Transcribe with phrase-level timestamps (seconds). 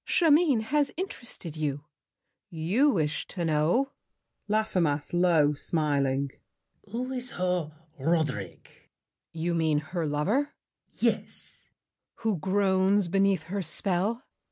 [0.07, 1.85] Chimène has interested you.
[2.49, 3.91] You wish To know—
[4.47, 6.31] LAFFEMAS (low, smiling).
[6.89, 8.63] Who is her Roderick?
[8.63, 8.89] GRACIEUX.
[9.33, 10.55] You mean Her lover?
[10.89, 11.03] LAFFEMAS.
[11.03, 11.13] Yes!
[12.15, 12.23] GRACIEUX.
[12.23, 14.23] Who groans beneath her spell?